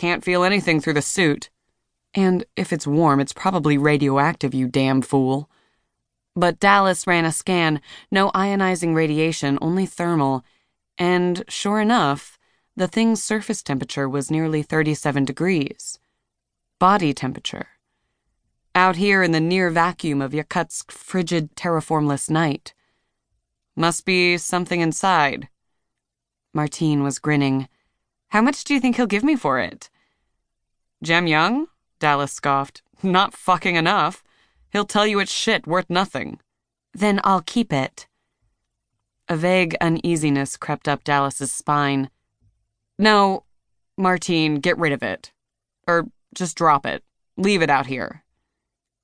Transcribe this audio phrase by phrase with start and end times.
[0.00, 1.50] Can't feel anything through the suit.
[2.14, 5.50] And if it's warm, it's probably radioactive, you damn fool.
[6.34, 10.42] But Dallas ran a scan no ionizing radiation, only thermal.
[10.96, 12.38] And sure enough,
[12.74, 15.98] the thing's surface temperature was nearly 37 degrees.
[16.78, 17.66] Body temperature.
[18.74, 22.72] Out here in the near vacuum of Yakutsk's frigid, terraformless night.
[23.76, 25.50] Must be something inside.
[26.54, 27.68] Martine was grinning.
[28.30, 29.90] How much do you think he'll give me for it?
[31.04, 31.66] Jamyang?
[31.98, 32.82] Dallas scoffed.
[33.02, 34.22] Not fucking enough.
[34.72, 36.38] He'll tell you it's shit, worth nothing.
[36.94, 38.06] Then I'll keep it.
[39.28, 42.10] A vague uneasiness crept up Dallas's spine.
[42.98, 43.44] No,
[43.96, 45.32] Martine, get rid of it.
[45.86, 47.02] Or just drop it.
[47.36, 48.22] Leave it out here.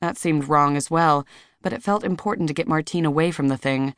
[0.00, 1.26] That seemed wrong as well,
[1.60, 3.94] but it felt important to get Martine away from the thing.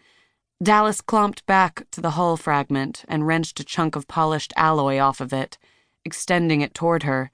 [0.63, 5.21] Dallas clomped back to the hull fragment and wrenched a chunk of polished alloy off
[5.21, 5.59] of it,
[6.05, 7.33] extending it toward her.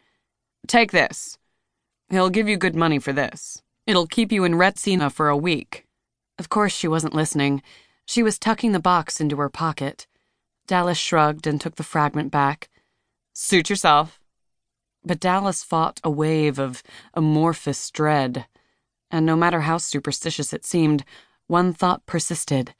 [0.67, 1.37] Take this.
[2.09, 3.63] He'll give you good money for this.
[3.87, 5.85] It'll keep you in Retsina for a week.
[6.39, 7.63] Of course, she wasn't listening.
[8.07, 10.07] She was tucking the box into her pocket.
[10.67, 12.71] Dallas shrugged and took the fragment back.
[13.35, 14.21] Suit yourself.
[15.05, 16.83] But Dallas fought a wave of
[17.13, 18.47] amorphous dread,
[19.11, 21.05] and no matter how superstitious it seemed,
[21.47, 22.75] one thought persisted.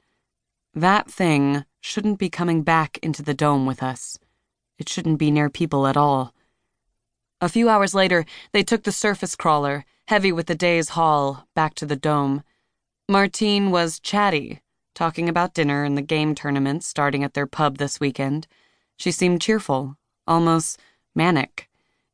[0.73, 4.19] That thing shouldn't be coming back into the dome with us.
[4.77, 6.33] It shouldn't be near people at all.
[7.41, 11.73] A few hours later, they took the surface crawler, heavy with the day's haul, back
[11.75, 12.43] to the dome.
[13.07, 14.61] Martine was chatty,
[14.93, 18.47] talking about dinner and the game tournaments starting at their pub this weekend.
[18.97, 19.97] She seemed cheerful,
[20.27, 20.79] almost
[21.15, 21.69] manic,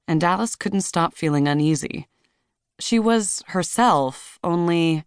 [0.08, 2.08] and Dallas couldn't stop feeling uneasy.
[2.80, 5.04] She was herself, only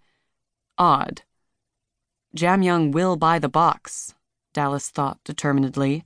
[0.77, 1.23] odd.
[2.37, 4.15] Jamyang will buy the box,
[4.53, 6.05] Dallas thought determinedly.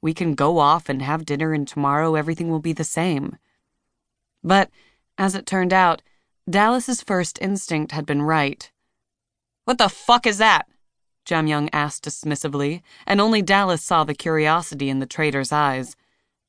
[0.00, 3.38] We can go off and have dinner, and tomorrow everything will be the same.
[4.42, 4.70] But,
[5.16, 6.02] as it turned out,
[6.48, 8.70] Dallas's first instinct had been right.
[9.64, 10.66] What the fuck is that?
[11.24, 15.96] Jamyang asked dismissively, and only Dallas saw the curiosity in the trader's eyes.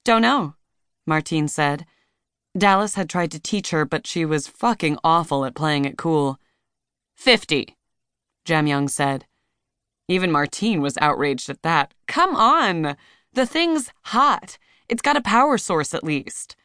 [0.03, 0.55] Don't know,
[1.05, 1.85] Martine said.
[2.57, 6.39] Dallas had tried to teach her, but she was fucking awful at playing it cool.
[7.15, 7.77] Fifty,
[8.45, 9.25] Jamyang said.
[10.07, 11.93] Even Martine was outraged at that.
[12.07, 12.95] Come on!
[13.33, 14.57] The thing's hot.
[14.87, 16.55] It's got a power source at least.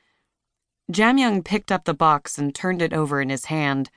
[0.93, 3.91] Jamyang picked up the box and turned it over in his hand.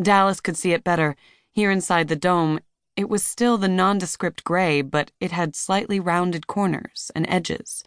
[0.00, 1.16] Dallas could see it better.
[1.52, 2.60] Here inside the dome,
[2.96, 7.84] it was still the nondescript gray, but it had slightly rounded corners and edges,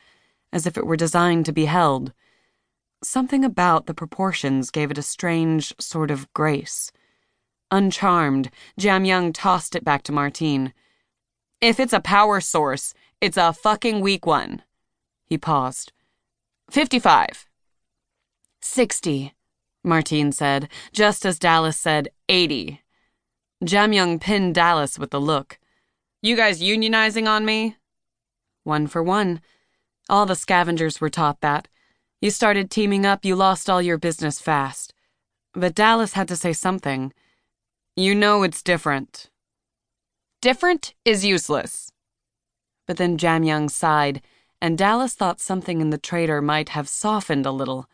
[0.53, 2.13] as if it were designed to be held.
[3.03, 6.91] Something about the proportions gave it a strange sort of grace.
[7.69, 10.73] Uncharmed, Jamyang tossed it back to Martine.
[11.59, 14.61] If it's a power source, it's a fucking weak one.
[15.25, 15.91] He paused.
[16.69, 17.45] Fifty-five.
[18.61, 19.33] Sixty,
[19.83, 22.81] Martine said, just as Dallas said eighty.
[23.63, 25.59] Jamyang pinned Dallas with a look.
[26.21, 27.75] You guys unionizing on me?
[28.63, 29.41] One for one.
[30.09, 31.67] All the scavengers were taught that.
[32.21, 34.93] You started teaming up, you lost all your business fast.
[35.53, 37.13] But Dallas had to say something.
[37.99, 39.31] You know it's different.
[40.39, 41.91] Different is useless.
[42.85, 44.21] But then Jamyang sighed,
[44.61, 47.89] and Dallas thought something in the trader might have softened a little.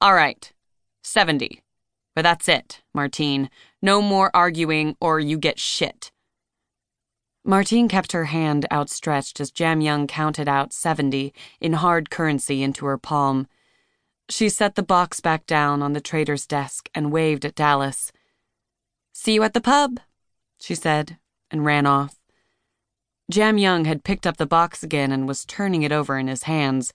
[0.00, 0.50] All right,
[1.02, 1.60] 70.
[2.16, 3.50] But that's it, Martine.
[3.82, 6.10] No more arguing, or you get shit.
[7.44, 12.96] Martine kept her hand outstretched as Jamyang counted out 70 in hard currency into her
[12.96, 13.46] palm.
[14.30, 18.10] She set the box back down on the trader's desk and waved at Dallas.
[19.16, 20.00] See you at the pub,
[20.58, 22.16] she said, and ran off.
[23.32, 26.92] Jamyang had picked up the box again and was turning it over in his hands.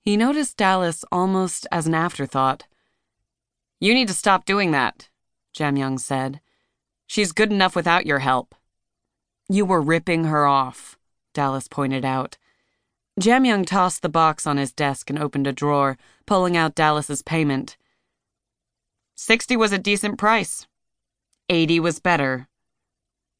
[0.00, 2.64] He noticed Dallas almost as an afterthought.
[3.78, 5.10] You need to stop doing that,
[5.54, 6.40] Jamyang said.
[7.06, 8.54] She's good enough without your help.
[9.48, 10.98] You were ripping her off,
[11.34, 12.38] Dallas pointed out.
[13.20, 17.76] Jamyang tossed the box on his desk and opened a drawer, pulling out Dallas's payment.
[19.14, 20.66] Sixty was a decent price.
[21.48, 22.48] Eighty was better.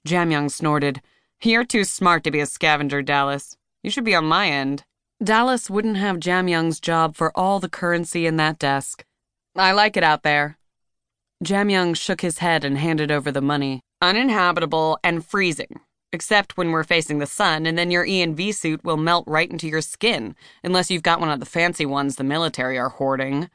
[0.06, 1.00] Jamyang snorted.
[1.42, 3.56] You're too smart to be a scavenger, Dallas.
[3.82, 4.84] You should be on my end.
[5.22, 9.04] Dallas wouldn't have Jamyang's job for all the currency in that desk.
[9.56, 10.58] I like it out there.
[11.44, 13.80] Jamyang shook his head and handed over the money.
[14.00, 15.80] Uninhabitable and freezing.
[16.12, 19.66] Except when we're facing the sun, and then your ENV suit will melt right into
[19.66, 23.48] your skin, unless you've got one of the fancy ones the military are hoarding.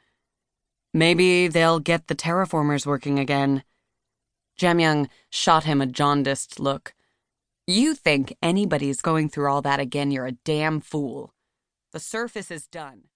[0.92, 3.62] Maybe they'll get the terraformers working again.
[4.58, 6.94] Jamyang shot him a jaundiced look.
[7.66, 11.32] You think anybody's going through all that again, you're a damn fool.
[11.92, 13.08] The surface is done.